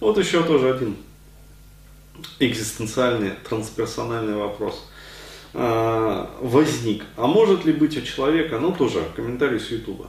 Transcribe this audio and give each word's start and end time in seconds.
Вот 0.00 0.18
еще 0.18 0.42
тоже 0.42 0.74
один 0.74 0.96
экзистенциальный, 2.38 3.32
трансперсональный 3.48 4.34
вопрос 4.34 4.86
а, 5.54 6.30
возник. 6.40 7.04
А 7.16 7.26
может 7.26 7.64
ли 7.64 7.72
быть 7.72 7.96
у 7.96 8.02
человека, 8.02 8.58
ну 8.58 8.72
тоже 8.72 9.02
комментарий 9.14 9.58
с 9.58 9.70
Ютуба, 9.70 10.08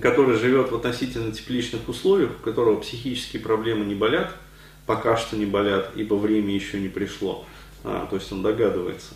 который 0.00 0.38
живет 0.38 0.70
в 0.70 0.74
относительно 0.74 1.32
тепличных 1.32 1.88
условиях, 1.88 2.30
у 2.38 2.42
которого 2.42 2.80
психические 2.80 3.42
проблемы 3.42 3.84
не 3.86 3.94
болят, 3.94 4.34
пока 4.86 5.16
что 5.16 5.36
не 5.36 5.46
болят, 5.46 5.92
ибо 5.96 6.14
время 6.14 6.54
еще 6.54 6.78
не 6.78 6.88
пришло. 6.88 7.46
А, 7.84 8.06
то 8.06 8.16
есть 8.16 8.30
он 8.32 8.42
догадывается. 8.42 9.14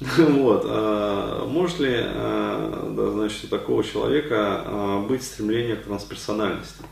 Вот. 0.16 0.62
А, 0.64 1.44
может 1.46 1.80
ли, 1.80 1.92
а, 1.92 2.92
да, 2.96 3.10
значит, 3.10 3.44
у 3.44 3.46
такого 3.48 3.82
человека 3.82 4.62
а, 4.64 5.06
быть 5.06 5.22
стремление 5.22 5.76
к 5.76 5.82
трансперсональности? 5.82 6.82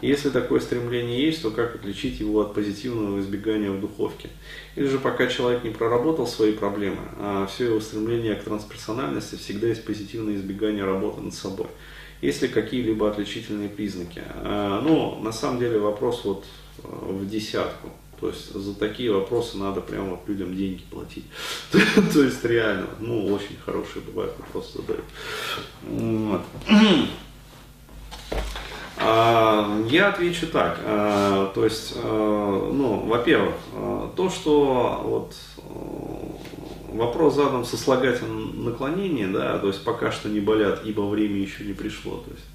Если 0.00 0.30
такое 0.30 0.60
стремление 0.60 1.24
есть, 1.24 1.42
то 1.42 1.50
как 1.50 1.74
отличить 1.74 2.20
его 2.20 2.40
от 2.40 2.54
позитивного 2.54 3.20
избегания 3.20 3.70
в 3.70 3.80
духовке? 3.80 4.28
Или 4.74 4.86
же 4.86 4.98
пока 4.98 5.26
человек 5.26 5.64
не 5.64 5.70
проработал 5.70 6.26
свои 6.26 6.52
проблемы, 6.52 7.00
а 7.18 7.46
все 7.46 7.66
его 7.66 7.80
стремление 7.80 8.34
к 8.34 8.44
трансперсональности 8.44 9.36
всегда 9.36 9.68
есть 9.68 9.84
позитивное 9.84 10.34
избегание 10.34 10.84
работы 10.84 11.22
над 11.22 11.34
собой? 11.34 11.68
Есть 12.20 12.42
ли 12.42 12.48
какие-либо 12.48 13.10
отличительные 13.10 13.70
признаки? 13.70 14.22
Ну, 14.44 15.18
на 15.22 15.32
самом 15.32 15.60
деле 15.60 15.78
вопрос 15.78 16.24
вот 16.24 16.44
в 16.82 17.28
десятку. 17.28 17.90
То 18.20 18.28
есть 18.28 18.52
за 18.54 18.74
такие 18.74 19.12
вопросы 19.12 19.58
надо 19.58 19.80
прямо 19.80 20.10
вот 20.10 20.20
людям 20.26 20.56
деньги 20.56 20.82
платить. 20.90 21.24
То 21.72 22.22
есть 22.22 22.44
реально, 22.44 22.86
ну, 22.98 23.26
очень 23.26 23.56
хорошие 23.64 24.02
бывают 24.02 24.32
вопросы 24.38 24.78
задают. 24.78 25.04
А, 28.98 29.84
я 29.90 30.08
отвечу 30.08 30.46
так. 30.46 30.80
А, 30.82 31.52
то 31.54 31.64
есть, 31.64 31.92
а, 31.96 32.72
ну, 32.72 33.00
во-первых, 33.00 33.54
то, 34.16 34.30
что 34.30 35.02
вот 35.04 35.34
вопрос 36.96 37.34
задан 37.34 37.64
со 37.64 37.76
сослагательным 37.76 38.64
наклонением, 38.64 39.32
да, 39.32 39.58
то 39.58 39.68
есть 39.68 39.84
пока 39.84 40.10
что 40.10 40.28
не 40.28 40.40
болят, 40.40 40.82
ибо 40.84 41.02
время 41.02 41.36
еще 41.36 41.64
не 41.64 41.72
пришло. 41.72 42.18
То 42.18 42.30
есть, 42.30 42.46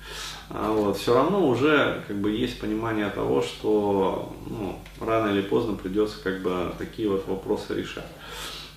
вот, 0.49 0.97
все 0.97 1.13
равно 1.13 1.47
уже 1.47 2.03
как 2.07 2.17
бы 2.17 2.31
есть 2.31 2.59
понимание 2.59 3.09
того, 3.09 3.41
что 3.41 4.33
ну, 4.47 4.79
рано 4.99 5.31
или 5.31 5.41
поздно 5.41 5.75
придется 5.75 6.17
как 6.23 6.41
бы 6.41 6.73
такие 6.77 7.09
вот 7.09 7.27
вопросы 7.27 7.75
решать. 7.75 8.07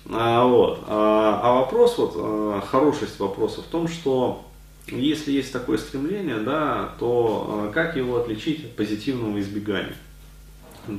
А, 0.09 0.45
вот. 0.45 0.83
а, 0.87 1.41
а 1.43 1.53
вопрос, 1.61 1.97
вот, 1.97 2.63
хорошесть 2.65 3.19
вопроса 3.19 3.61
в 3.61 3.65
том, 3.65 3.87
что 3.87 4.45
если 4.87 5.31
есть 5.31 5.51
такое 5.51 5.77
стремление, 5.77 6.37
да, 6.37 6.93
то 6.99 7.71
как 7.73 7.95
его 7.95 8.17
отличить 8.17 8.65
от 8.65 8.75
позитивного 8.75 9.39
избегания? 9.39 9.95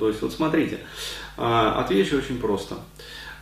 То 0.01 0.09
есть, 0.09 0.21
вот 0.23 0.33
смотрите, 0.33 0.81
отвечу 1.37 2.17
очень 2.17 2.39
просто. 2.39 2.75
А, 2.75 2.81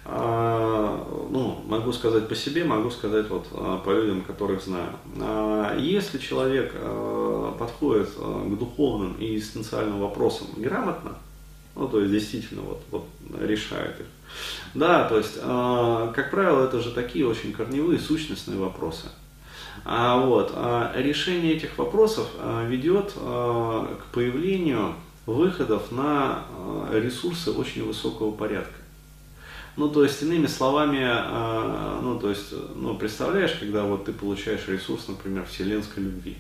ну, 0.07 1.63
могу 1.67 1.93
сказать 1.93 2.29
по 2.29 2.35
себе, 2.35 2.65
могу 2.65 2.91
сказать 2.91 3.29
вот 3.31 3.47
а, 3.53 3.79
по 3.79 3.91
людям, 3.91 4.21
которых 4.21 4.63
знаю. 4.63 4.91
А, 5.19 5.77
если 5.79 6.19
человек 6.19 6.75
подходит 7.59 8.11
к 8.11 8.59
духовным 8.59 9.15
и 9.15 9.39
эссенциальным 9.39 10.01
вопросам 10.01 10.49
грамотно, 10.57 11.13
ну, 11.75 11.89
то 11.89 12.01
есть 12.01 12.13
действительно 12.13 12.63
вот, 12.63 12.83
вот 12.91 13.07
решает 13.41 13.99
их, 14.01 14.07
да, 14.75 15.09
то 15.09 15.19
есть, 15.19 15.41
как 15.41 16.31
правило, 16.31 16.65
это 16.65 16.81
же 16.81 16.91
такие 16.91 17.27
очень 17.27 17.53
корневые, 17.53 17.99
сущностные 17.99 18.59
вопросы. 18.59 19.07
А 19.85 20.19
вот, 20.19 20.53
решение 20.95 21.55
этих 21.55 21.77
вопросов 21.79 22.29
ведет 22.69 23.13
к 23.13 24.05
появлению 24.13 24.95
выходов 25.27 25.91
на 25.91 26.45
ресурсы 26.93 27.51
очень 27.51 27.85
высокого 27.85 28.31
порядка. 28.31 28.84
Ну, 29.77 29.89
то 29.89 30.05
есть, 30.05 30.23
иными 30.23 30.47
словами, 30.47 31.01
э, 31.03 32.01
ну, 32.01 32.19
то 32.19 32.31
есть, 32.31 32.55
ну, 32.75 32.97
представляешь, 32.97 33.57
когда 33.59 33.85
вот 33.85 34.05
ты 34.05 34.13
получаешь 34.13 34.69
ресурс, 34.69 35.09
например, 35.09 35.45
вселенской 35.47 36.03
любви. 36.03 36.37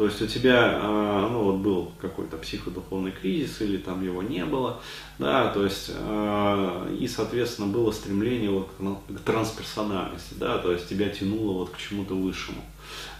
То 0.00 0.06
есть 0.06 0.22
у 0.22 0.26
тебя, 0.26 0.80
э, 0.80 1.28
ну, 1.30 1.42
вот 1.42 1.56
был 1.56 1.92
какой-то 2.00 2.38
психодуховный 2.38 3.10
кризис, 3.10 3.60
или 3.60 3.76
там 3.76 4.02
его 4.02 4.22
не 4.22 4.46
было, 4.46 4.80
да, 5.18 5.48
то 5.48 5.62
есть, 5.62 5.90
э, 5.94 6.96
и, 6.98 7.06
соответственно, 7.06 7.68
было 7.68 7.92
стремление 7.92 8.48
вот 8.48 8.70
к 9.08 9.20
трансперсональности, 9.20 10.32
да, 10.38 10.56
то 10.56 10.72
есть 10.72 10.88
тебя 10.88 11.10
тянуло 11.10 11.52
вот 11.52 11.70
к 11.72 11.76
чему-то 11.76 12.14
высшему. 12.14 12.62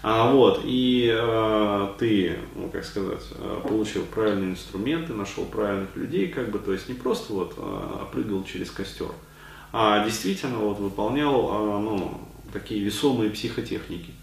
А, 0.01 0.31
вот, 0.31 0.61
и 0.63 1.15
э, 1.15 1.87
ты, 1.99 2.39
ну, 2.55 2.67
как 2.71 2.83
сказать, 2.83 3.27
э, 3.35 3.61
получил 3.61 4.01
правильные 4.05 4.53
инструменты, 4.53 5.13
нашел 5.13 5.45
правильных 5.45 5.95
людей, 5.95 6.29
как 6.29 6.49
бы, 6.49 6.57
то 6.57 6.73
есть 6.73 6.89
не 6.89 6.95
просто 6.95 7.31
вот 7.33 7.53
э, 7.57 8.05
прыгал 8.11 8.43
через 8.43 8.71
костер, 8.71 9.11
а 9.71 10.03
действительно 10.03 10.57
вот 10.57 10.79
выполнял, 10.79 11.47
э, 11.47 11.79
ну, 11.79 12.21
такие 12.51 12.81
весомые 12.83 13.29
психотехники. 13.29 14.13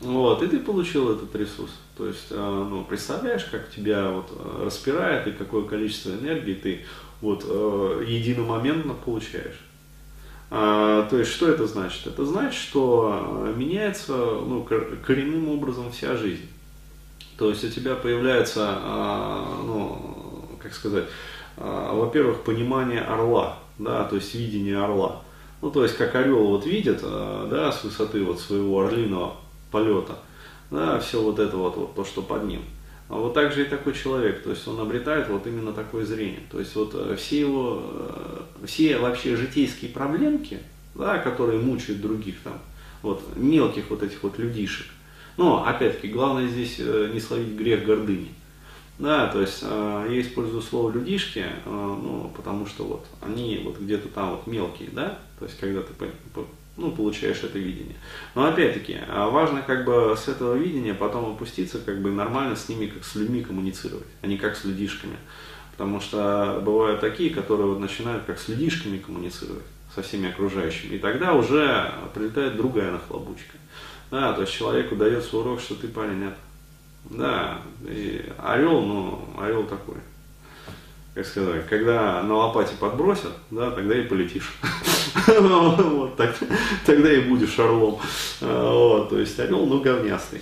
Вот, 0.00 0.42
и 0.42 0.48
ты 0.48 0.58
получил 0.58 1.12
этот 1.12 1.34
ресурс. 1.34 1.70
То 1.96 2.06
есть, 2.06 2.26
э, 2.30 2.66
ну, 2.70 2.84
представляешь, 2.84 3.44
как 3.44 3.70
тебя 3.70 4.10
вот 4.10 4.30
э, 4.30 4.64
распирает 4.64 5.26
и 5.26 5.32
какое 5.32 5.64
количество 5.64 6.10
энергии 6.10 6.54
ты 6.54 6.84
вот 7.20 7.44
э, 7.48 8.04
единомоментно 8.06 8.94
получаешь. 8.94 9.60
А, 10.50 11.08
то 11.08 11.18
есть, 11.18 11.30
что 11.30 11.48
это 11.48 11.66
значит? 11.66 12.06
Это 12.06 12.24
значит, 12.26 12.60
что 12.60 13.52
меняется 13.56 14.12
ну, 14.12 14.66
коренным 15.04 15.48
образом 15.48 15.90
вся 15.90 16.16
жизнь. 16.16 16.48
То 17.38 17.48
есть 17.50 17.64
у 17.64 17.68
тебя 17.68 17.94
появляется, 17.94 18.66
а, 18.68 19.62
ну, 19.64 20.58
как 20.62 20.74
сказать, 20.74 21.06
а, 21.56 21.94
во-первых, 21.94 22.42
понимание 22.42 23.00
орла, 23.00 23.58
да, 23.78 24.04
то 24.04 24.16
есть 24.16 24.34
видение 24.34 24.78
орла. 24.78 25.22
Ну, 25.62 25.70
то 25.70 25.82
есть, 25.82 25.96
как 25.96 26.14
орел 26.14 26.46
вот 26.46 26.66
видит, 26.66 27.00
да, 27.02 27.72
с 27.72 27.82
высоты 27.84 28.22
вот 28.22 28.38
своего 28.38 28.82
орлиного 28.82 29.36
полета, 29.74 30.14
да, 30.70 31.00
все 31.00 31.20
вот 31.20 31.40
это 31.40 31.56
вот, 31.56 31.76
вот 31.76 31.96
то, 31.96 32.04
что 32.04 32.22
под 32.22 32.44
ним. 32.44 32.62
А 33.08 33.16
вот 33.16 33.34
так 33.34 33.52
же 33.52 33.62
и 33.62 33.64
такой 33.64 33.92
человек, 33.92 34.44
то 34.44 34.50
есть 34.50 34.66
он 34.68 34.78
обретает 34.78 35.28
вот 35.28 35.48
именно 35.48 35.72
такое 35.72 36.04
зрение. 36.04 36.40
То 36.48 36.60
есть 36.60 36.76
вот 36.76 36.92
э, 36.94 37.16
все 37.18 37.40
его, 37.40 37.82
э, 37.82 38.66
все 38.66 38.98
вообще 38.98 39.34
житейские 39.34 39.90
проблемки, 39.90 40.60
да, 40.94 41.18
которые 41.18 41.58
мучают 41.58 42.00
других 42.00 42.36
там, 42.44 42.58
вот, 43.02 43.20
мелких 43.34 43.90
вот 43.90 44.04
этих 44.04 44.22
вот 44.22 44.38
людишек. 44.38 44.86
Но, 45.36 45.66
опять-таки, 45.66 46.06
главное 46.08 46.46
здесь 46.46 46.76
э, 46.78 47.10
не 47.12 47.18
словить 47.18 47.56
грех 47.56 47.84
гордыни. 47.84 48.28
Да, 48.96 49.26
то 49.26 49.40
есть 49.40 49.60
я 49.62 50.20
использую 50.20 50.62
слово 50.62 50.92
людишки, 50.92 51.44
ну, 51.66 52.32
потому 52.36 52.64
что 52.64 52.84
вот 52.84 53.04
они 53.20 53.60
вот 53.64 53.80
где-то 53.80 54.06
там 54.06 54.30
вот 54.30 54.46
мелкие, 54.46 54.88
да, 54.92 55.18
то 55.40 55.46
есть 55.46 55.58
когда 55.58 55.80
ты 55.80 55.92
ну, 56.76 56.90
получаешь 56.90 57.42
это 57.42 57.58
видение. 57.58 57.96
Но 58.34 58.46
опять-таки, 58.46 58.98
а 59.08 59.28
важно 59.28 59.62
как 59.62 59.84
бы 59.84 60.16
с 60.16 60.28
этого 60.28 60.54
видения 60.54 60.94
потом 60.94 61.32
опуститься, 61.32 61.78
как 61.78 62.00
бы 62.00 62.10
нормально 62.10 62.56
с 62.56 62.68
ними, 62.68 62.86
как 62.86 63.04
с 63.04 63.14
людьми 63.14 63.42
коммуницировать, 63.42 64.06
а 64.22 64.26
не 64.26 64.36
как 64.36 64.56
с 64.56 64.64
людишками. 64.64 65.16
Потому 65.72 66.00
что 66.00 66.60
бывают 66.64 67.00
такие, 67.00 67.30
которые 67.30 67.66
вот 67.66 67.80
начинают 67.80 68.24
как 68.24 68.38
с 68.38 68.48
людишками 68.48 68.98
коммуницировать 68.98 69.64
со 69.94 70.02
всеми 70.02 70.30
окружающими. 70.30 70.96
И 70.96 70.98
тогда 70.98 71.34
уже 71.34 71.92
прилетает 72.12 72.56
другая 72.56 72.92
нахлобучка. 72.92 73.56
Да, 74.10 74.32
то 74.32 74.42
есть 74.42 74.52
человеку 74.52 74.96
дается 74.96 75.36
урок, 75.36 75.60
что 75.60 75.74
ты 75.74 75.88
парень 75.88 76.20
нет. 76.20 76.34
Да, 77.10 77.60
и 77.82 78.24
орел, 78.38 78.80
ну, 78.80 79.28
орел 79.38 79.64
такой 79.64 79.96
как 81.14 81.26
сказать, 81.26 81.66
когда 81.68 82.22
на 82.24 82.34
лопате 82.34 82.74
подбросят, 82.78 83.32
да, 83.50 83.70
тогда 83.70 83.96
и 83.96 84.02
полетишь. 84.02 84.52
вот, 85.26 86.16
так, 86.16 86.36
тогда 86.86 87.12
и 87.12 87.20
будешь 87.20 87.58
орлом. 87.58 88.00
А, 88.40 88.72
вот, 88.72 89.10
то 89.10 89.18
есть 89.18 89.38
орел, 89.38 89.66
ну, 89.66 89.80
говнястый. 89.80 90.40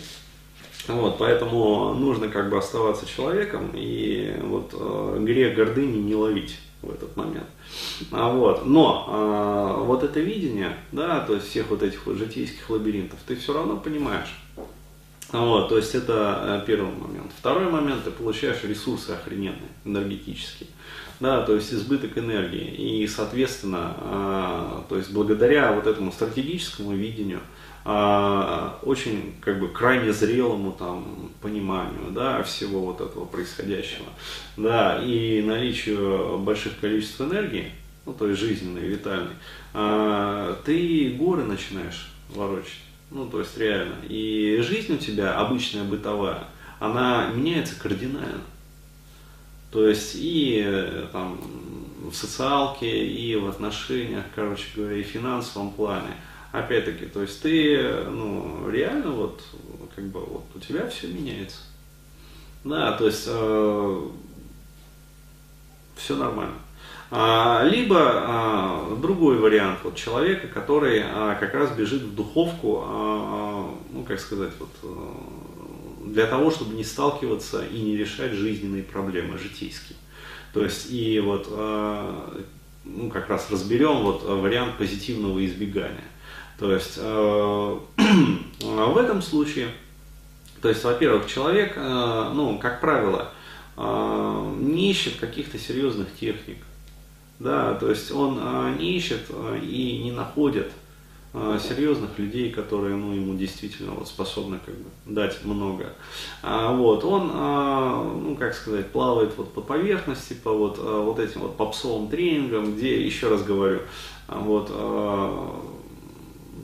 Вот, 0.89 1.19
поэтому 1.19 1.95
нужно 1.95 2.29
как 2.29 2.51
бы 2.51 2.59
оставаться 2.59 3.07
человеком 3.07 3.71
и 3.75 4.35
вот 4.43 4.75
э, 4.75 5.19
грех 5.21 5.55
гордыни 5.55 5.99
не 5.99 6.17
ловить 6.17 6.59
в 6.83 6.91
этот 6.91 7.17
момент. 7.17 7.47
А 8.11 8.29
вот, 8.33 8.67
но 8.67 9.79
э, 9.79 9.85
вот 9.85 10.03
это 10.03 10.19
видение, 10.19 10.77
да, 10.91 11.21
то 11.21 11.35
есть 11.35 11.49
всех 11.49 11.71
вот 11.71 11.85
этих 11.85 12.05
вот 12.07 12.17
житейских 12.17 12.69
лабиринтов, 12.69 13.21
ты 13.27 13.37
все 13.37 13.53
равно 13.53 13.77
понимаешь, 13.77 14.37
вот, 15.31 15.69
то 15.69 15.77
есть 15.77 15.95
это 15.95 16.63
э, 16.63 16.67
первый 16.67 16.93
момент. 16.93 17.31
Второй 17.39 17.71
момент, 17.71 18.05
ты 18.05 18.11
получаешь 18.11 18.63
ресурсы 18.65 19.11
охрененные, 19.11 19.71
энергетические. 19.85 20.69
Да, 21.23 21.43
то 21.43 21.55
есть 21.55 21.73
избыток 21.73 22.19
энергии. 22.19 22.75
И, 22.75 23.07
соответственно, 23.07 23.95
э, 23.97 24.81
то 24.89 24.97
есть 24.97 25.13
благодаря 25.13 25.71
вот 25.71 25.87
этому 25.87 26.11
стратегическому 26.11 26.97
видению, 26.97 27.39
э, 27.85 28.71
очень 28.83 29.37
как 29.41 29.61
бы 29.61 29.69
крайне 29.69 30.13
зрелому 30.13 30.73
там 30.73 31.31
пониманию 31.41 32.11
да, 32.11 32.43
всего 32.43 32.87
вот 32.87 33.01
этого 33.01 33.25
происходящего, 33.25 34.07
да, 34.57 35.01
и 35.01 35.43
наличию 35.43 36.39
больших 36.39 36.81
количеств 36.81 37.21
энергии, 37.21 37.71
ну, 38.05 38.15
то 38.15 38.27
есть 38.27 38.41
жизненной, 38.41 38.89
витальной, 38.89 39.37
э, 39.75 40.57
ты 40.65 41.11
горы 41.11 41.45
начинаешь 41.45 42.11
ворочать. 42.35 42.83
Ну, 43.13 43.27
то 43.27 43.39
есть 43.39 43.57
реально. 43.57 43.95
И 44.09 44.61
жизнь 44.61 44.95
у 44.95 44.99
тебя, 44.99 45.39
обычная 45.39 45.85
бытовая, 45.85 46.43
она 46.81 47.29
меняется 47.33 47.79
кардинально. 47.79 48.43
То 49.73 49.89
есть 49.89 50.15
и 50.15 50.63
э, 50.65 51.07
там 51.13 51.41
в 52.11 52.15
социалке, 52.15 53.07
и 53.07 53.35
в 53.37 53.49
отношениях, 53.49 54.25
короче 54.35 54.67
говоря, 54.77 54.97
и 54.97 55.03
в 55.03 55.07
финансовом 55.07 55.73
плане. 55.73 56.15
Опять-таки, 56.53 57.07
то 57.07 57.23
есть 57.23 57.41
ты, 57.41 58.05
ну, 58.11 58.69
реально 58.69 59.13
вот, 59.13 59.43
как 59.97 60.05
бы, 60.05 60.21
вот 60.21 60.45
у 60.55 60.59
тебя 60.59 60.87
все 60.89 61.09
меняется. 61.09 61.61
Да, 62.65 62.93
то 62.93 63.07
есть 63.07 63.25
э, 63.27 64.09
все 65.97 66.17
нормально. 66.17 66.59
А, 67.11 67.65
либо 67.65 67.99
а, 67.99 68.97
другой 69.01 69.39
вариант 69.39 69.81
вот 69.85 69.97
человека, 69.97 70.49
который 70.49 71.03
а, 71.05 71.35
как 71.35 71.53
раз 71.55 71.71
бежит 71.73 72.03
в 72.03 72.15
духовку, 72.15 72.85
ну 73.93 74.05
как 74.09 74.19
сказать, 74.19 74.53
вот, 74.59 74.71
э, 74.83 74.89
для 76.05 76.27
того, 76.27 76.51
чтобы 76.51 76.75
не 76.75 76.85
сталкиваться 76.85 77.65
и 77.65 77.81
не 77.81 77.97
решать 77.97 78.33
жизненные 78.33 78.83
проблемы 78.83 79.39
житейские. 79.39 79.97
То 80.53 80.63
есть 80.63 80.91
и 80.91 81.19
вот 81.21 81.49
ну, 82.85 83.11
как 83.11 83.29
раз 83.29 83.51
разберем 83.51 84.03
вот 84.03 84.23
вариант 84.23 84.77
позитивного 84.77 85.45
избегания. 85.47 86.05
То 86.59 86.73
есть 86.73 86.95
э, 86.99 87.79
в 88.61 88.97
этом 88.99 89.23
случае, 89.23 89.69
то 90.61 90.69
есть, 90.69 90.85
во-первых, 90.85 91.27
человек, 91.27 91.77
ну, 91.77 92.59
как 92.61 92.81
правило, 92.81 93.33
не 93.77 94.91
ищет 94.91 95.17
каких-то 95.17 95.59
серьезных 95.59 96.09
техник, 96.15 96.59
да, 97.43 97.75
то 97.75 97.91
есть 97.91 98.13
он 98.13 98.39
а, 98.41 98.73
не 98.75 98.97
ищет 98.97 99.23
а, 99.31 99.59
и 99.59 99.99
не 99.99 100.13
находит 100.13 100.71
а, 100.71 100.82
серьезных 101.35 102.19
людей, 102.19 102.51
которые 102.51 102.95
ну, 102.95 103.13
ему 103.13 103.35
действительно 103.35 103.93
вот, 103.93 104.07
способны 104.07 104.59
как 104.65 104.75
бы, 104.75 104.85
дать 105.07 105.45
много. 105.45 105.95
А, 106.43 106.75
вот, 106.75 107.05
он, 107.05 107.31
а, 107.33 108.05
ну 108.05 108.37
как 108.37 108.55
сказать, 108.55 108.91
плавает 108.91 109.33
вот, 109.39 109.53
по 109.55 109.63
поверхности, 109.63 110.35
по 110.35 110.53
вот, 110.53 110.77
а, 110.79 111.01
вот 111.01 111.19
этим 111.19 111.41
вот 111.41 111.57
попсовым 111.57 112.09
тренингам, 112.09 112.77
где, 112.77 113.03
еще 113.03 113.29
раз 113.29 113.43
говорю, 113.43 113.81
а, 114.29 114.39
вот, 114.41 114.69
а, 114.71 115.61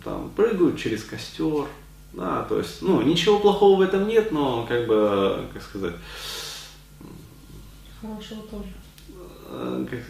там, 0.05 0.31
прыгают 0.37 0.79
через 0.79 1.03
костер, 1.03 1.67
да, 2.13 2.43
то 2.43 2.59
есть, 2.59 2.83
ну, 2.83 3.01
ничего 3.01 3.39
плохого 3.39 3.79
в 3.79 3.81
этом 3.81 4.07
нет, 4.07 4.33
но, 4.33 4.67
как 4.67 4.87
бы, 4.87 5.47
как 5.55 5.63
сказать... 5.63 5.95
Хорошего 8.03 8.43
тоже. 8.43 9.87
Как, 9.91 10.01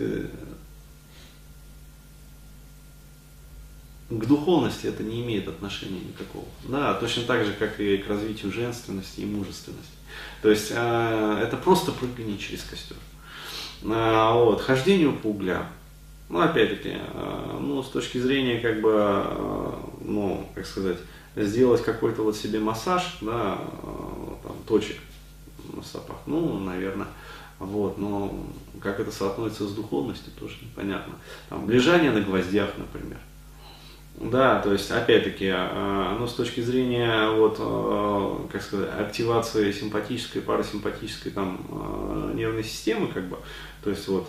к 4.10 4.24
духовности 4.26 4.86
это 4.86 5.02
не 5.02 5.22
имеет 5.22 5.48
отношения 5.48 6.00
никакого. 6.00 6.46
Да, 6.64 6.94
точно 6.94 7.24
так 7.24 7.44
же, 7.44 7.52
как 7.52 7.78
и 7.78 7.98
к 7.98 8.08
развитию 8.08 8.50
женственности 8.50 9.20
и 9.20 9.26
мужественности. 9.26 9.92
То 10.40 10.50
есть 10.50 10.68
э, 10.70 11.40
это 11.42 11.56
просто 11.56 11.92
прыгание 11.92 12.38
через 12.38 12.62
костер. 12.62 12.96
Э, 13.82 14.32
вот, 14.32 14.62
хождению 14.62 15.14
по 15.14 15.28
углям. 15.28 15.66
Ну, 16.30 16.40
опять-таки, 16.40 16.96
э, 16.96 17.58
ну, 17.60 17.82
с 17.82 17.88
точки 17.88 18.18
зрения, 18.18 18.60
как 18.60 18.80
бы, 18.80 18.92
э, 18.94 19.72
ну, 20.02 20.48
как 20.54 20.66
сказать, 20.66 20.98
сделать 21.36 21.82
какой-то 21.82 22.22
вот 22.22 22.36
себе 22.36 22.60
массаж, 22.60 23.18
да, 23.20 23.58
э, 23.82 24.32
там, 24.42 24.56
точек 24.66 24.96
на 25.74 25.82
стопах, 25.82 26.16
ну, 26.26 26.58
наверное, 26.58 27.08
вот, 27.58 27.98
но 27.98 28.34
как 28.80 29.00
это 29.00 29.10
соотносится 29.10 29.66
с 29.66 29.72
духовностью, 29.72 30.32
тоже 30.38 30.56
непонятно. 30.62 31.14
Там, 31.48 31.68
лежание 31.68 32.10
на 32.10 32.20
гвоздях, 32.20 32.70
например. 32.78 33.18
Да, 34.20 34.60
то 34.60 34.72
есть, 34.72 34.90
опять-таки, 34.90 35.48
а, 35.54 36.16
ну, 36.18 36.26
с 36.26 36.32
точки 36.32 36.60
зрения, 36.60 37.30
вот, 37.30 37.56
а, 37.60 38.48
как 38.50 38.62
сказать, 38.62 38.90
активации 38.98 39.70
симпатической, 39.70 40.42
парасимпатической 40.42 41.30
там 41.30 41.60
а, 41.70 42.32
нервной 42.34 42.64
системы, 42.64 43.06
как 43.06 43.28
бы, 43.28 43.38
то 43.84 43.90
есть, 43.90 44.08
вот, 44.08 44.26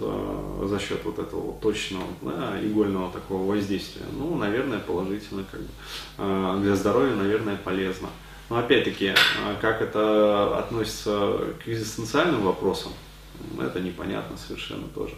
за 0.69 0.79
счет 0.79 1.03
вот 1.05 1.17
этого 1.17 1.53
точного, 1.53 2.03
да, 2.21 2.53
игольного 2.61 3.11
такого 3.11 3.51
воздействия, 3.51 4.05
ну, 4.13 4.35
наверное, 4.35 4.77
положительно, 4.77 5.43
как 5.49 5.61
бы, 5.61 6.61
для 6.61 6.75
здоровья, 6.75 7.15
наверное, 7.15 7.55
полезно. 7.55 8.09
Но, 8.51 8.59
опять-таки, 8.59 9.13
как 9.59 9.81
это 9.81 10.59
относится 10.59 11.39
к 11.63 11.67
экзистенциальным 11.67 12.43
вопросам, 12.43 12.91
это 13.59 13.79
непонятно 13.79 14.37
совершенно 14.37 14.87
тоже. 14.89 15.15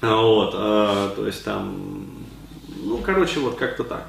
Вот, 0.00 0.52
то 0.52 1.26
есть, 1.26 1.44
там, 1.44 2.21
ну, 2.92 2.98
короче, 2.98 3.40
вот 3.40 3.56
как-то 3.56 3.84
так. 3.84 4.06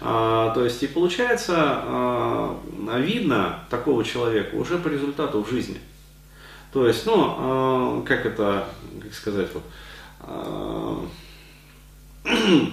А, 0.00 0.50
то 0.54 0.64
есть, 0.64 0.82
и 0.82 0.86
получается, 0.86 1.54
а, 1.58 2.60
видно 2.98 3.64
такого 3.68 4.04
человека 4.04 4.54
уже 4.54 4.78
по 4.78 4.86
результату 4.86 5.42
в 5.42 5.50
жизни. 5.50 5.78
То 6.72 6.86
есть, 6.86 7.06
ну, 7.06 7.14
а, 7.16 8.02
как 8.06 8.26
это, 8.26 8.66
как 9.02 9.12
сказать, 9.14 9.48
вот, 9.52 9.64
а, 10.20 11.04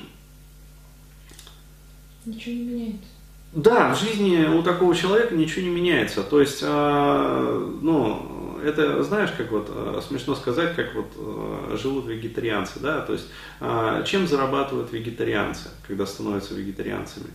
Ничего 2.25 2.56
не 2.56 2.62
меняется. 2.62 3.09
Да, 3.54 3.95
в 3.95 4.00
жизни 4.00 4.45
у 4.45 4.62
такого 4.62 4.94
человека 4.94 5.33
ничего 5.33 5.62
не 5.62 5.69
меняется. 5.69 6.21
То 6.21 6.42
есть, 6.42 6.59
а, 6.62 7.80
ну, 7.81 8.36
это, 8.63 9.04
знаешь, 9.04 9.31
как 9.38 9.51
вот 9.51 9.69
э, 9.69 10.01
смешно 10.07 10.36
сказать, 10.36 10.75
как 10.75 10.94
вот 10.95 11.07
э, 11.15 11.77
живут 11.77 12.07
вегетарианцы, 12.07 12.80
да, 12.80 13.01
то 13.01 13.13
есть 13.13 13.27
а, 13.59 14.04
чем 14.04 14.27
зарабатывают 14.27 14.92
вегетарианцы, 14.92 15.69
когда 15.88 16.06
становятся 16.06 16.54
вегетарианцами? 16.54 17.27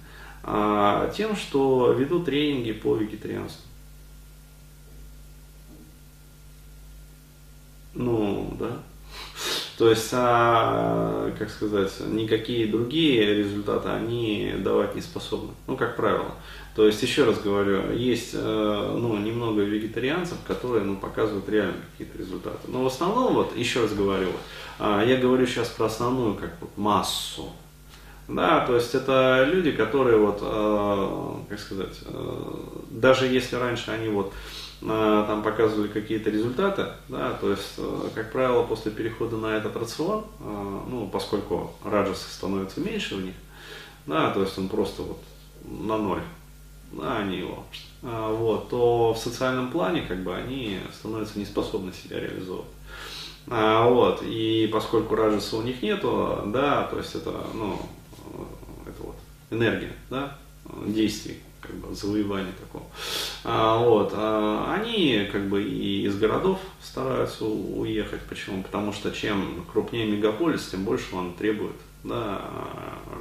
А, 0.44 1.10
тем, 1.10 1.36
что 1.36 1.92
ведут 1.92 2.24
тренинги 2.24 2.72
по 2.72 2.96
вегетарианству. 2.96 3.62
Ну, 7.94 8.56
да. 8.58 8.82
То 9.78 9.90
есть, 9.90 10.10
а, 10.12 11.32
как 11.38 11.50
сказать, 11.50 11.92
никакие 12.06 12.66
другие 12.66 13.34
результаты 13.34 13.88
они 13.88 14.54
давать 14.58 14.94
не 14.94 15.00
способны. 15.00 15.50
Ну, 15.66 15.76
как 15.76 15.96
правило. 15.96 16.34
То 16.74 16.86
есть, 16.86 17.02
еще 17.02 17.24
раз 17.24 17.38
говорю, 17.38 17.92
есть 17.92 18.30
э, 18.32 18.96
ну, 18.98 19.18
немного 19.18 19.60
вегетарианцев, 19.60 20.38
которые 20.46 20.84
ну, 20.84 20.96
показывают 20.96 21.46
реально 21.50 21.76
какие-то 21.92 22.16
результаты. 22.16 22.58
Но 22.68 22.82
в 22.82 22.86
основном, 22.86 23.34
вот, 23.34 23.54
еще 23.54 23.82
раз 23.82 23.92
говорю, 23.92 24.28
а, 24.78 25.04
я 25.04 25.18
говорю 25.18 25.46
сейчас 25.46 25.68
про 25.68 25.86
основную 25.86 26.34
как 26.34 26.50
вот, 26.62 26.70
массу. 26.78 27.50
Да, 28.26 28.64
то 28.64 28.74
есть 28.76 28.94
это 28.94 29.46
люди, 29.52 29.72
которые 29.72 30.16
вот, 30.16 30.38
э, 30.40 31.34
как 31.50 31.60
сказать, 31.60 31.98
э, 32.06 32.54
даже 32.90 33.26
если 33.26 33.56
раньше 33.56 33.90
они 33.90 34.08
вот 34.08 34.32
там 34.80 35.44
показывали 35.44 35.86
какие-то 35.86 36.28
результаты, 36.28 36.86
да, 37.08 37.34
то 37.40 37.52
есть, 37.52 37.78
как 38.16 38.32
правило, 38.32 38.64
после 38.64 38.90
перехода 38.90 39.36
на 39.36 39.56
этот 39.56 39.76
рацион, 39.76 40.24
ну, 40.40 41.08
поскольку 41.12 41.72
раджаса 41.84 42.28
становится 42.28 42.80
меньше 42.80 43.14
у 43.14 43.20
них, 43.20 43.34
да, 44.06 44.32
то 44.32 44.40
есть 44.40 44.58
он 44.58 44.68
просто 44.68 45.02
вот 45.02 45.22
на 45.64 45.98
ноль 45.98 46.22
а 47.00 47.18
они 47.22 47.38
его, 47.38 47.64
а, 48.02 48.32
вот, 48.32 48.68
то 48.68 49.14
в 49.14 49.18
социальном 49.18 49.70
плане 49.70 50.02
как 50.02 50.22
бы 50.22 50.34
они 50.34 50.78
становятся 50.92 51.38
неспособны 51.38 51.92
себя 51.92 52.20
реализовывать. 52.20 52.68
А, 53.48 53.88
вот, 53.88 54.22
и 54.22 54.68
поскольку 54.72 55.14
раджаса 55.14 55.56
у 55.56 55.62
них 55.62 55.82
нету, 55.82 56.42
да, 56.46 56.84
то 56.84 56.98
есть 56.98 57.14
это, 57.14 57.44
ну, 57.54 57.80
это 58.86 59.02
вот 59.02 59.16
энергия, 59.50 59.92
да, 60.10 60.38
действий, 60.86 61.38
как 61.60 61.74
бы 61.76 61.94
завоевания 61.94 62.52
такого. 62.60 62.84
А, 63.44 63.78
вот, 63.78 64.12
а, 64.14 64.74
они 64.74 65.28
как 65.30 65.48
бы 65.48 65.62
и 65.62 66.04
из 66.04 66.18
городов 66.18 66.58
стараются 66.82 67.44
уехать. 67.44 68.20
Почему? 68.28 68.62
Потому 68.62 68.92
что 68.92 69.10
чем 69.10 69.64
крупнее 69.72 70.06
мегаполис, 70.06 70.68
тем 70.68 70.84
больше 70.84 71.14
он 71.14 71.34
требует 71.34 71.76
да, 72.04 72.40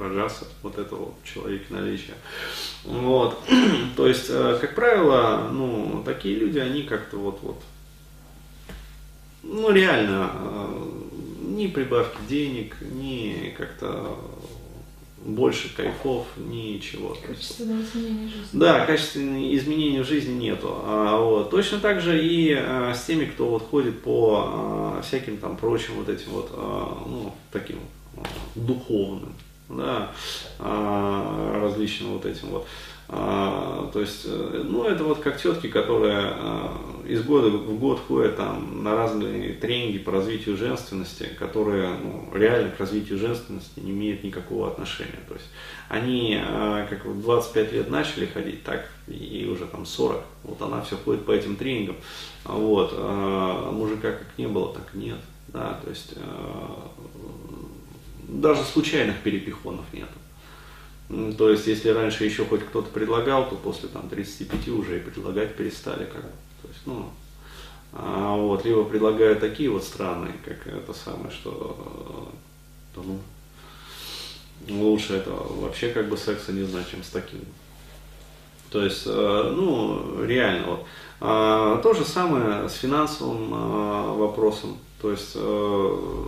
раджаса, 0.00 0.46
вот 0.62 0.78
этого 0.78 1.14
человека 1.24 1.72
наличия. 1.72 2.14
Вот. 2.84 3.38
То 3.96 4.06
есть, 4.06 4.26
э, 4.28 4.58
как 4.60 4.74
правило, 4.74 5.48
ну, 5.52 6.02
такие 6.04 6.36
люди, 6.36 6.58
они 6.58 6.82
как-то 6.82 7.16
вот, 7.16 7.38
вот, 7.42 7.62
ну, 9.42 9.70
реально, 9.70 10.30
э, 10.34 10.90
ни 11.42 11.66
прибавки 11.68 12.18
денег, 12.28 12.76
ни 12.80 13.54
как-то 13.56 14.18
больше 15.24 15.74
кайфов, 15.74 16.26
ничего. 16.36 17.16
Качественного 17.24 17.82
изменения 17.82 18.26
жизни. 18.26 18.48
Да, 18.52 18.84
качественного 18.84 19.56
изменения 19.56 20.02
в 20.02 20.06
жизни 20.06 20.32
нету. 20.32 20.74
А, 20.84 21.20
вот. 21.20 21.50
Точно 21.50 21.78
так 21.78 22.00
же 22.00 22.20
и 22.20 22.52
а, 22.52 22.92
с 22.92 23.04
теми, 23.04 23.26
кто 23.26 23.48
вот 23.48 23.62
ходит 23.62 24.02
по 24.02 24.44
а, 24.46 25.02
всяким 25.02 25.36
там 25.36 25.56
прочим 25.56 25.94
вот 25.94 26.08
этим 26.08 26.30
вот, 26.32 26.50
ну, 26.52 27.34
таким 27.52 27.78
духовным, 28.54 29.34
да, 29.68 30.12
а, 30.58 31.60
различным 31.60 32.14
вот 32.14 32.26
этим 32.26 32.48
вот. 32.48 32.66
А, 33.14 33.90
то 33.92 34.00
есть, 34.00 34.22
э, 34.24 34.62
ну, 34.64 34.84
это 34.84 35.04
вот 35.04 35.18
как 35.18 35.36
тетки, 35.36 35.66
которые 35.66 36.18
а, 36.18 36.74
из 37.06 37.22
года 37.22 37.50
в 37.50 37.78
год 37.78 38.00
ходят 38.08 38.36
там 38.36 38.82
на 38.82 38.94
разные 38.94 39.52
тренинги 39.52 39.98
по 39.98 40.12
развитию 40.12 40.56
женственности, 40.56 41.28
которые 41.38 41.90
ну, 42.02 42.30
реально 42.32 42.70
к 42.70 42.80
развитию 42.80 43.18
женственности 43.18 43.80
не 43.80 43.90
имеют 43.90 44.24
никакого 44.24 44.68
отношения. 44.68 45.18
То 45.28 45.34
есть 45.34 45.46
они 45.90 46.40
как 46.88 47.04
в 47.04 47.20
25 47.20 47.72
лет 47.72 47.90
начали 47.90 48.24
ходить, 48.24 48.64
так 48.64 48.88
и 49.08 49.46
уже 49.50 49.66
там 49.66 49.84
40. 49.84 50.22
Вот 50.44 50.62
она 50.62 50.80
все 50.80 50.96
ходит 50.96 51.26
по 51.26 51.32
этим 51.32 51.56
тренингам. 51.56 51.96
Вот. 52.44 52.98
Мужика 53.72 54.12
как 54.12 54.38
не 54.38 54.46
было, 54.46 54.72
так 54.72 54.94
нет. 54.94 55.18
Да, 55.48 55.78
то 55.84 55.90
есть 55.90 56.14
даже 58.40 58.64
случайных 58.64 59.20
перепихонов 59.20 59.84
нет. 59.92 60.08
То 61.36 61.50
есть, 61.50 61.66
если 61.66 61.90
раньше 61.90 62.24
еще 62.24 62.44
хоть 62.44 62.64
кто-то 62.64 62.88
предлагал, 62.88 63.48
то 63.48 63.56
после 63.56 63.88
там, 63.88 64.08
35 64.08 64.68
уже 64.68 64.98
и 64.98 65.00
предлагать 65.00 65.56
перестали. 65.56 66.04
Как, 66.04 66.22
то 66.22 66.68
есть, 66.68 66.80
ну, 66.86 67.10
а 67.92 68.34
вот, 68.34 68.64
либо 68.64 68.84
предлагают 68.84 69.40
такие 69.40 69.68
вот 69.68 69.84
странные, 69.84 70.32
как 70.44 70.66
это 70.66 70.94
самое, 70.94 71.30
что 71.30 72.32
то, 72.94 73.02
ну, 73.02 73.18
лучше 74.68 75.14
это 75.14 75.30
вообще 75.30 75.88
как 75.88 76.08
бы 76.08 76.16
секса 76.16 76.52
не 76.52 76.62
знать, 76.62 76.90
чем 76.90 77.02
с 77.02 77.10
таким. 77.10 77.40
То 78.70 78.82
есть, 78.82 79.02
э, 79.04 79.52
ну, 79.54 80.24
реально, 80.24 80.66
вот. 80.66 80.86
А, 81.20 81.76
то 81.82 81.92
же 81.92 82.06
самое 82.06 82.68
с 82.70 82.74
финансовым 82.74 83.50
а, 83.52 84.14
вопросом. 84.14 84.78
То 85.02 85.10
есть, 85.10 85.32
э, 85.34 86.26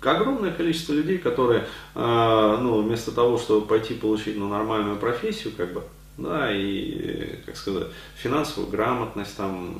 огромное 0.00 0.52
количество 0.52 0.92
людей, 0.92 1.18
которые, 1.18 1.66
а, 1.94 2.58
ну, 2.58 2.82
вместо 2.82 3.12
того, 3.12 3.38
чтобы 3.38 3.66
пойти 3.66 3.94
получить 3.94 4.36
ну, 4.36 4.48
нормальную 4.48 4.96
профессию, 4.96 5.52
как 5.56 5.72
бы, 5.72 5.82
да, 6.18 6.54
и, 6.54 7.40
как 7.44 7.56
сказать, 7.56 7.88
финансовую 8.16 8.70
грамотность, 8.70 9.36
там, 9.36 9.76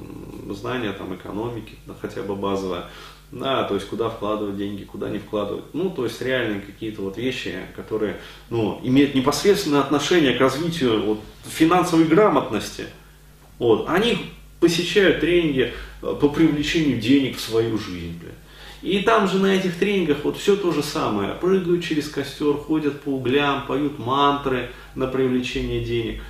знания 0.51 0.93
там, 0.93 1.15
экономики, 1.15 1.75
да, 1.87 1.95
хотя 2.01 2.23
бы 2.23 2.35
базовое, 2.35 2.85
да, 3.33 3.65
то 3.65 3.75
есть 3.75 3.89
куда 3.89 4.09
вкладывать 4.09 4.57
деньги, 4.57 4.85
куда 4.85 5.09
не 5.09 5.19
вкладывать. 5.19 5.65
Ну, 5.73 5.91
то 5.91 6.05
есть 6.05 6.21
реальные 6.23 6.61
какие-то 6.61 7.03
вот 7.03 7.17
вещи, 7.17 7.55
которые, 7.75 8.21
ну, 8.51 8.81
имеют 8.83 9.15
непосредственное 9.15 9.81
отношение 9.81 10.35
к 10.35 10.41
развитию 10.41 11.03
вот, 11.03 11.21
финансовой 11.45 12.07
грамотности. 12.07 12.87
Вот, 13.59 13.89
они 13.89 14.19
посещают 14.61 15.21
тренинги 15.21 15.73
э, 16.03 16.15
по 16.21 16.29
привлечению 16.29 17.01
денег 17.01 17.37
в 17.37 17.41
свою 17.41 17.79
жизнь, 17.79 18.19
блядь. 18.21 18.35
И 18.83 19.01
там 19.01 19.27
же 19.27 19.39
на 19.39 19.47
этих 19.47 19.79
тренингах 19.79 20.19
вот 20.25 20.37
все 20.37 20.57
то 20.57 20.73
же 20.73 20.83
самое. 20.83 21.35
Прыгают 21.35 21.83
через 21.83 22.09
костер, 22.09 22.55
ходят 22.55 23.01
по 23.01 23.11
углям, 23.11 23.67
поют 23.67 23.99
мантры 23.99 24.71
на 24.95 25.07
привлечение 25.07 25.85
денег. 25.85 26.23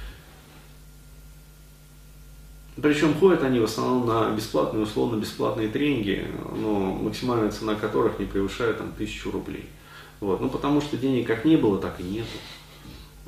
Причем 2.80 3.14
ходят 3.14 3.42
они 3.42 3.58
в 3.58 3.64
основном 3.64 4.06
на 4.06 4.30
бесплатные, 4.30 4.82
условно 4.82 5.18
бесплатные 5.18 5.68
тренинги, 5.68 6.26
но 6.54 6.78
максимальная 6.94 7.50
цена 7.50 7.74
которых 7.74 8.18
не 8.18 8.26
превышает 8.26 8.78
там 8.78 8.92
тысячу 8.92 9.30
рублей. 9.30 9.64
Вот. 10.20 10.40
Ну 10.40 10.48
потому 10.50 10.80
что 10.80 10.96
денег 10.96 11.26
как 11.26 11.44
не 11.44 11.56
было, 11.56 11.78
так 11.78 11.98
и 12.00 12.02
нету. 12.02 12.28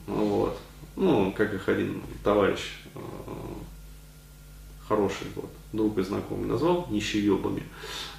Вот. 0.06 0.58
Ну, 0.96 1.32
как 1.37 1.54
их 1.54 1.68
один 1.68 2.02
товарищ 2.25 2.60
э, 2.94 2.98
хороший 4.88 5.26
вот, 5.37 5.50
друг 5.73 5.99
и 5.99 6.02
знакомый 6.02 6.49
назвал, 6.49 6.87
нищеебами. 6.90 7.62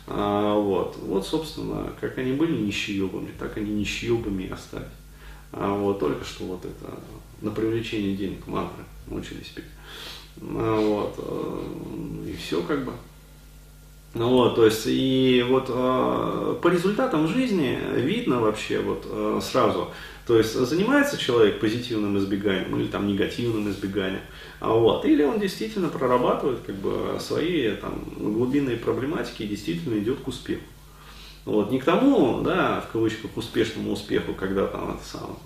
А, 0.08 0.56
вот. 0.56 0.98
вот, 1.02 1.26
собственно, 1.26 1.92
как 2.00 2.18
они 2.18 2.34
были 2.34 2.62
нищеебами, 2.62 3.32
так 3.38 3.58
они 3.58 3.72
нищеебами 3.72 4.44
и 4.44 4.50
остались. 4.50 4.88
А, 5.52 5.74
вот, 5.76 6.00
только 6.00 6.24
что 6.24 6.46
вот 6.46 6.64
это 6.64 6.94
на 7.42 7.52
привлечение 7.52 8.16
денег 8.16 8.46
мантры 8.48 8.84
научились 9.08 9.48
петь. 9.48 9.66
А, 10.42 10.80
вот, 10.80 11.16
э, 11.18 12.30
и 12.30 12.36
все 12.36 12.62
как 12.64 12.86
бы. 12.86 12.94
Ну 14.16 14.30
вот, 14.30 14.56
то 14.56 14.66
есть, 14.66 14.84
и 14.88 15.46
вот 15.48 15.66
э, 15.70 16.56
по 16.62 16.68
результатам 16.68 17.28
жизни 17.28 17.78
видно 17.96 18.40
вообще 18.40 18.80
вот 18.80 19.06
э, 19.08 19.40
сразу, 19.44 19.92
то 20.26 20.36
есть 20.36 20.56
занимается 20.56 21.16
человек 21.16 21.60
позитивным 21.60 22.18
избеганием 22.18 22.76
или 22.80 22.88
там 22.88 23.08
негативным 23.08 23.70
избеганием, 23.70 24.22
а 24.60 24.74
вот, 24.74 25.06
или 25.06 25.24
он 25.24 25.40
действительно 25.40 25.90
прорабатывает 25.90 26.60
как 26.66 26.76
бы 26.76 27.18
свои 27.20 27.70
там 27.76 28.04
глубинные 28.18 28.78
проблематики 28.78 29.44
и 29.44 29.48
действительно 29.48 30.00
идет 30.00 30.22
к 30.22 30.28
успеху. 30.28 30.64
Вот, 31.46 31.72
не 31.72 31.80
к 31.80 31.84
тому, 31.84 32.42
да, 32.42 32.82
в 32.82 32.92
кавычках, 32.92 33.38
успешному 33.38 33.92
успеху, 33.92 34.34
когда 34.34 34.66
там 34.66 34.96
это 34.96 35.04
самое, 35.06 35.38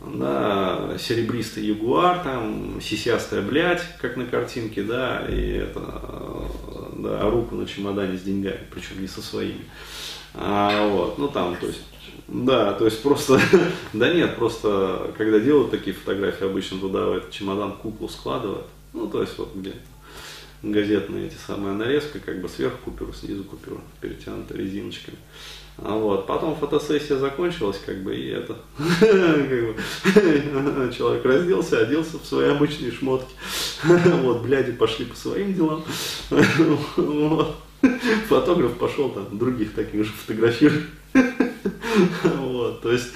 да, 0.00 0.96
серебристый 0.98 1.64
ягуар, 1.64 2.20
там, 2.20 2.80
сисястая 2.80 3.42
блядь, 3.42 3.82
как 4.00 4.16
на 4.16 4.26
картинке, 4.26 4.82
да, 4.82 5.26
и 5.28 5.52
это, 5.52 5.80
да, 6.98 7.30
руку 7.30 7.54
на 7.54 7.66
чемодане 7.66 8.18
с 8.18 8.22
деньгами, 8.22 8.60
причем 8.70 9.00
не 9.00 9.08
со 9.08 9.22
своими. 9.22 9.64
А, 10.34 10.86
вот, 10.88 11.18
ну 11.18 11.28
там, 11.28 11.56
то 11.56 11.66
есть, 11.66 11.82
да, 12.26 12.74
то 12.74 12.84
есть 12.84 13.02
просто, 13.02 13.40
да 13.92 14.12
нет, 14.12 14.36
просто, 14.36 15.12
когда 15.16 15.38
делают 15.38 15.70
такие 15.70 15.94
фотографии, 15.94 16.44
обычно 16.44 16.78
туда 16.78 17.06
в 17.06 17.12
этот 17.12 17.30
чемодан 17.30 17.72
куклу 17.72 18.08
складывают, 18.08 18.66
ну, 18.92 19.06
то 19.06 19.22
есть 19.22 19.38
вот 19.38 19.54
где 19.54 19.72
газетные 20.62 21.26
эти 21.26 21.36
самые 21.46 21.74
нарезка, 21.74 22.18
как 22.18 22.40
бы 22.40 22.48
сверху 22.48 22.78
купюра, 22.84 23.12
снизу 23.12 23.44
купюра, 23.44 23.80
перетянута 24.00 24.56
резиночками. 24.56 25.18
А 25.80 25.96
вот, 25.96 26.26
потом 26.26 26.56
фотосессия 26.56 27.18
закончилась, 27.18 27.80
как 27.86 28.02
бы, 28.02 28.16
и 28.16 28.30
это, 28.30 28.56
человек 30.92 31.24
разделся, 31.24 31.80
оделся 31.80 32.18
в 32.18 32.26
свои 32.26 32.48
обычные 32.48 32.90
шмотки, 32.90 33.32
вот, 33.84 34.42
бляди 34.42 34.72
пошли 34.72 35.04
по 35.04 35.14
своим 35.14 35.54
делам, 35.54 35.84
фотограф 38.28 38.76
пошел 38.76 39.10
там 39.10 39.38
других 39.38 39.72
таких 39.74 40.04
же 40.04 40.10
фотографировать, 40.10 40.86
вот, 42.24 42.82
то 42.82 42.90
есть, 42.90 43.12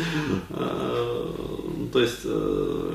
э, 0.50 1.26
то 1.92 2.00
есть, 2.00 2.20
э, 2.24 2.92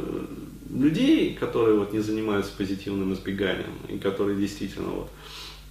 людей, 0.69 1.36
которые 1.36 1.77
вот 1.77 1.93
не 1.93 2.00
занимаются 2.00 2.51
позитивным 2.57 3.13
избеганием, 3.13 3.74
и 3.88 3.97
которые 3.97 4.38
действительно 4.38 4.89
вот, 4.89 5.09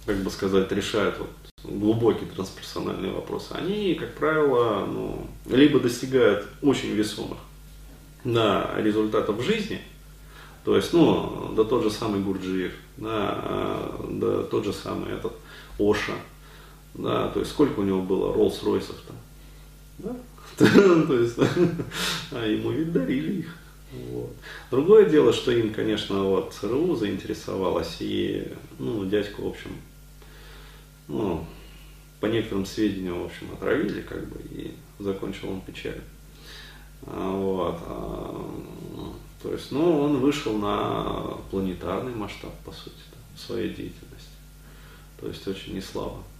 как 0.05 0.17
бы 0.17 0.29
сказать, 0.29 0.71
решают 0.71 1.17
вот 1.19 1.29
глубокие 1.63 2.29
трансперсональные 2.29 3.11
вопросы, 3.11 3.51
они, 3.51 3.95
как 3.95 4.15
правило, 4.15 4.85
ну, 4.85 5.27
либо 5.49 5.79
достигают 5.79 6.47
очень 6.61 6.89
весомых 6.89 7.37
да, 8.23 8.71
результатов 8.77 9.37
в 9.37 9.41
жизни, 9.41 9.81
то 10.63 10.75
есть, 10.75 10.93
ну, 10.93 11.53
да 11.55 11.63
тот 11.63 11.83
же 11.83 11.91
самый 11.91 12.21
Гурджиев, 12.21 12.73
да, 12.97 13.91
да 14.09 14.43
тот 14.43 14.65
же 14.65 14.73
самый 14.73 15.13
этот 15.13 15.33
Оша, 15.79 16.13
да, 16.93 17.29
то 17.29 17.39
есть 17.39 17.51
сколько 17.51 17.79
у 17.79 17.83
него 17.83 18.01
было 18.01 18.33
Роллс-Ройсов-то, 18.33 19.13
да? 19.99 20.15
то 20.57 21.13
есть, 21.19 21.37
а 22.31 22.45
ему 22.45 22.71
ведь 22.71 22.91
дарили 22.91 23.39
их. 23.41 23.55
Вот. 23.91 24.33
Другое 24.69 25.09
дело, 25.09 25.31
что 25.31 25.51
им, 25.51 25.73
конечно, 25.73 26.23
вот 26.23 26.53
ЦРУ 26.53 26.95
заинтересовалось, 26.95 27.97
и, 27.99 28.51
ну, 28.79 29.05
дядьку, 29.05 29.43
в 29.43 29.47
общем, 29.47 29.71
ну, 31.07 31.45
по 32.19 32.25
некоторым 32.25 32.65
сведениям, 32.65 33.21
в 33.21 33.25
общем, 33.25 33.51
отравили, 33.53 34.01
как 34.01 34.27
бы, 34.27 34.41
и 34.51 34.73
закончил 34.99 35.51
он 35.51 35.61
печаль. 35.61 36.01
А, 37.03 37.31
вот. 37.31 37.77
А, 37.85 39.13
то 39.41 39.53
есть, 39.53 39.71
ну, 39.71 40.01
он 40.01 40.17
вышел 40.17 40.57
на 40.57 41.37
планетарный 41.49 42.13
масштаб, 42.13 42.53
по 42.65 42.71
сути, 42.71 42.95
в 43.35 43.39
своей 43.39 43.69
деятельности. 43.69 44.31
То 45.19 45.27
есть, 45.27 45.47
очень 45.47 45.75
не 45.75 45.81
слабо. 45.81 46.17
А, 46.17 46.36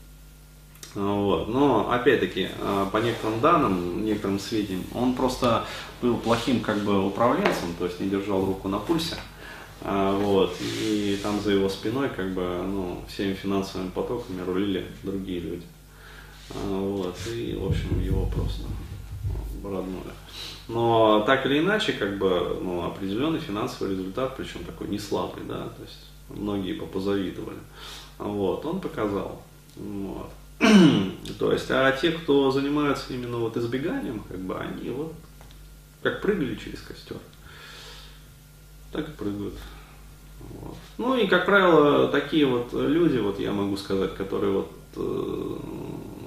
вот. 0.96 1.48
Но, 1.48 1.92
опять-таки, 1.92 2.50
по 2.92 2.98
некоторым 2.98 3.40
данным, 3.40 4.06
некоторым 4.06 4.40
сведениям, 4.40 4.84
он 4.94 5.14
просто 5.14 5.66
был 6.02 6.18
плохим 6.18 6.62
как 6.62 6.80
бы 6.80 7.06
управленцем, 7.06 7.74
то 7.78 7.86
есть 7.86 8.00
не 8.00 8.10
держал 8.10 8.46
руку 8.46 8.68
на 8.68 8.80
пульсе. 8.80 9.16
А, 9.82 10.18
вот, 10.18 10.56
и 10.60 11.20
там 11.22 11.40
за 11.40 11.52
его 11.52 11.70
спиной 11.70 12.10
как 12.10 12.34
бы, 12.34 12.42
ну, 12.42 13.04
всеми 13.08 13.34
финансовыми 13.36 13.90
потоками 13.90 14.42
рулили 14.42 14.88
другие 15.04 15.40
люди. 15.40 15.66
А, 16.50 16.80
вот, 16.80 17.16
и, 17.28 17.56
в 17.56 17.68
общем, 17.68 18.02
его 18.02 18.26
просто 18.26 18.64
родное. 19.64 20.16
Но 20.68 21.22
так 21.22 21.46
или 21.46 21.60
иначе, 21.60 21.94
как 21.94 22.18
бы, 22.18 22.60
ну, 22.62 22.86
определенный 22.86 23.40
финансовый 23.40 23.92
результат, 23.92 24.36
причем 24.36 24.64
такой 24.64 24.88
не 24.88 24.98
слабый, 24.98 25.44
да, 25.48 25.70
то 25.70 25.84
есть 25.84 26.08
многие 26.30 26.74
позавидовали. 26.74 27.60
Вот, 28.18 28.66
он 28.66 28.80
показал. 28.82 29.42
Вот. 29.76 30.32
То 30.60 31.52
есть, 31.52 31.70
а 31.70 31.92
те, 31.92 32.12
кто 32.12 32.52
занимаются 32.52 33.14
именно 33.14 33.38
вот 33.38 33.58
избеганием, 33.58 34.22
как 34.28 34.40
бы, 34.40 34.58
они 34.58 34.90
вот 34.90 35.14
как 36.02 36.22
прыгали 36.22 36.56
через 36.56 36.82
костер 36.82 37.18
так 38.92 39.08
и 39.10 39.12
прыгают. 39.12 39.54
Вот. 40.40 40.76
Ну 40.98 41.18
и, 41.18 41.28
как 41.28 41.46
правило, 41.46 42.08
такие 42.08 42.46
вот 42.46 42.74
люди, 42.74 43.18
вот 43.18 43.40
я 43.40 43.52
могу 43.52 43.78
сказать, 43.78 44.16
которые 44.16 44.52
вот 44.54 44.72
э, 44.96 45.58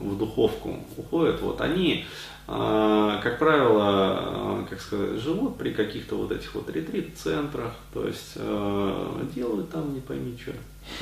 в 0.01 0.19
духовку 0.19 0.79
уходят, 0.97 1.41
вот 1.41 1.61
они, 1.61 2.05
а, 2.49 3.21
как 3.23 3.39
правило, 3.39 3.85
а, 3.85 4.67
как 4.69 4.81
сказать, 4.81 5.21
живут 5.21 5.57
при 5.57 5.73
каких-то 5.73 6.17
вот 6.17 6.33
этих 6.33 6.55
вот 6.55 6.69
ретрит-центрах, 6.71 7.73
то 7.93 8.07
есть 8.07 8.33
а, 8.37 9.25
делают 9.35 9.71
там 9.71 9.95
не 9.95 10.01
пойми 10.01 10.37
что. 10.41 10.53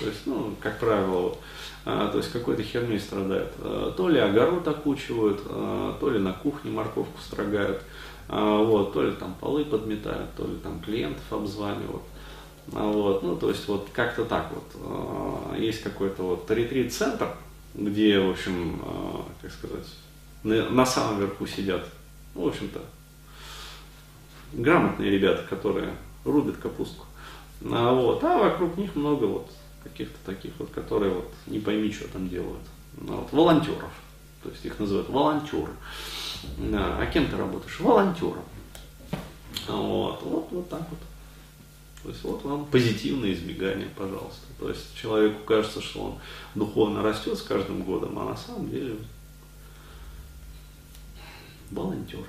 То 0.00 0.06
есть, 0.06 0.26
ну, 0.26 0.54
как 0.60 0.78
правило, 0.78 1.34
то 1.84 2.12
есть 2.14 2.30
какой-то 2.32 2.62
херней 2.62 3.00
страдают. 3.00 3.54
То 3.96 4.08
ли 4.08 4.18
огород 4.18 4.66
окучивают, 4.68 5.42
то 5.44 6.10
ли 6.10 6.18
на 6.18 6.34
кухне 6.34 6.70
морковку 6.70 7.18
строгают, 7.22 7.80
вот, 8.28 8.92
то 8.92 9.02
ли 9.02 9.12
там 9.12 9.34
полы 9.40 9.64
подметают, 9.64 10.34
то 10.36 10.44
ли 10.44 10.56
там 10.56 10.80
клиентов 10.80 11.22
обзванивают. 11.30 12.02
Вот, 12.66 13.22
ну, 13.22 13.36
то 13.36 13.48
есть 13.48 13.66
вот 13.68 13.88
как-то 13.94 14.26
так 14.26 14.52
вот. 14.52 15.56
Есть 15.58 15.82
какой-то 15.82 16.22
вот 16.22 16.50
ретрит-центр, 16.50 17.28
где, 17.78 18.18
в 18.18 18.30
общем, 18.30 18.82
как 19.40 19.52
сказать, 19.52 19.86
на, 20.42 20.68
на 20.70 20.84
самом 20.84 21.20
верху 21.20 21.46
сидят, 21.46 21.86
ну, 22.34 22.42
в 22.42 22.48
общем-то, 22.48 22.80
грамотные 24.52 25.10
ребята, 25.10 25.44
которые 25.48 25.94
рубят 26.24 26.56
капустку. 26.56 27.06
А, 27.64 27.92
вот, 27.92 28.22
а 28.24 28.38
вокруг 28.38 28.76
них 28.76 28.94
много 28.96 29.24
вот 29.24 29.50
каких-то 29.82 30.16
таких 30.24 30.52
вот, 30.58 30.70
которые 30.70 31.12
вот 31.12 31.32
не 31.46 31.60
пойми, 31.60 31.92
что 31.92 32.08
там 32.08 32.28
делают. 32.28 32.62
Ну, 32.96 33.16
вот, 33.16 33.32
волонтеров. 33.32 33.92
То 34.42 34.50
есть 34.50 34.64
их 34.64 34.78
называют 34.78 35.08
волонтеры. 35.08 35.72
А, 36.72 36.98
а 37.00 37.06
кем 37.06 37.26
ты 37.26 37.36
работаешь? 37.36 37.78
Волонтером. 37.80 38.44
Вот, 39.66 40.22
вот, 40.22 40.48
вот 40.50 40.68
так 40.68 40.82
вот. 40.90 40.98
То 42.02 42.10
есть 42.10 42.22
вот 42.22 42.44
вам 42.44 42.64
позитивное 42.66 43.32
избегание, 43.32 43.88
пожалуйста. 43.96 44.46
То 44.58 44.68
есть 44.68 44.94
человеку 44.94 45.44
кажется, 45.44 45.80
что 45.80 46.04
он 46.04 46.18
духовно 46.54 47.02
растет 47.02 47.36
с 47.36 47.42
каждым 47.42 47.82
годом, 47.82 48.18
а 48.18 48.24
на 48.24 48.36
самом 48.36 48.70
деле 48.70 48.96
волонтер. 51.70 52.24